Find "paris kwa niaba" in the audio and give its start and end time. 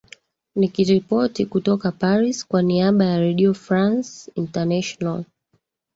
1.91-3.05